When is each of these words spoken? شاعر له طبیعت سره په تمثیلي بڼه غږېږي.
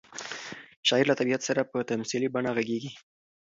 شاعر 0.87 1.05
له 1.09 1.15
طبیعت 1.19 1.41
سره 1.49 1.61
په 1.71 1.77
تمثیلي 1.91 2.27
بڼه 2.33 2.51
غږېږي. 2.57 2.91